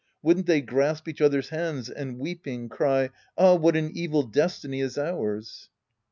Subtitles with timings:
[0.23, 4.97] Wouldn't they grasp each other's hands and, weeping, cry," Ah, what an evil destiny is
[4.97, 5.69] ours